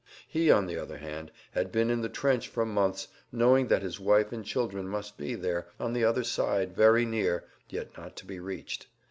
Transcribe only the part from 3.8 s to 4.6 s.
his wife and